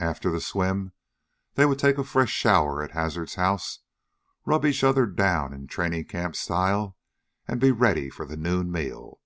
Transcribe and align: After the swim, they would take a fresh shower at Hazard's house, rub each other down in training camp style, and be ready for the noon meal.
After 0.00 0.30
the 0.30 0.40
swim, 0.40 0.94
they 1.56 1.66
would 1.66 1.78
take 1.78 1.98
a 1.98 2.04
fresh 2.04 2.30
shower 2.30 2.82
at 2.82 2.92
Hazard's 2.92 3.34
house, 3.34 3.80
rub 4.46 4.64
each 4.64 4.82
other 4.82 5.04
down 5.04 5.52
in 5.52 5.66
training 5.66 6.06
camp 6.06 6.36
style, 6.36 6.96
and 7.46 7.60
be 7.60 7.70
ready 7.70 8.08
for 8.08 8.24
the 8.24 8.38
noon 8.38 8.72
meal. 8.72 9.20